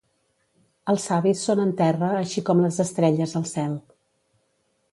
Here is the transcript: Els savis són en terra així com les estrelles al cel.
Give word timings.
Els 0.93 1.03
savis 1.09 1.43
són 1.49 1.61
en 1.65 1.73
terra 1.81 2.09
així 2.21 2.43
com 2.47 2.63
les 2.65 2.79
estrelles 2.85 3.37
al 3.41 3.49
cel. 3.53 3.77